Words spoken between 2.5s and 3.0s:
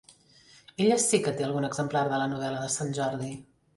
de Sant